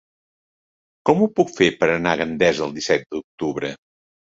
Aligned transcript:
Com 1.11 1.21
ho 1.21 1.29
puc 1.41 1.55
fer 1.59 1.69
per 1.85 1.93
anar 1.99 2.17
a 2.17 2.23
Gandesa 2.25 2.69
el 2.71 2.77
disset 2.83 3.11
d'octubre? 3.13 3.77